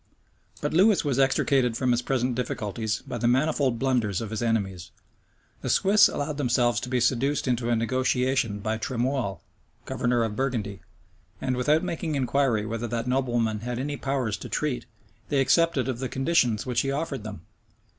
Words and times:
But 0.61 0.73
Lewis 0.73 1.05
was 1.05 1.19
extricated 1.19 1.77
from 1.77 1.91
his 1.91 2.01
present 2.01 2.33
difficulties 2.33 3.03
by 3.05 3.19
the 3.19 3.27
manifold 3.27 3.77
blunders 3.77 4.19
of 4.19 4.31
his 4.31 4.41
enemies. 4.41 4.89
The 5.61 5.69
Swiss 5.69 6.09
allowed 6.09 6.37
themselves 6.37 6.79
to 6.79 6.89
be 6.89 6.99
seduced 6.99 7.47
into 7.47 7.69
a 7.69 7.75
negotiation 7.75 8.61
by 8.61 8.79
Tremoille, 8.79 9.43
governor 9.85 10.23
of 10.23 10.35
Burgundy; 10.35 10.81
and 11.39 11.55
without 11.55 11.83
making 11.83 12.15
inquiry 12.15 12.65
whether 12.65 12.87
that 12.87 13.05
nobleman 13.05 13.59
had 13.59 13.77
any 13.77 13.95
powers 13.95 14.37
to 14.37 14.49
treat, 14.49 14.87
they 15.29 15.39
accepted 15.39 15.87
of 15.87 15.99
the 15.99 16.09
conditions 16.09 16.65
which 16.65 16.81
he 16.81 16.89
offered 16.91 17.23
them. 17.23 17.41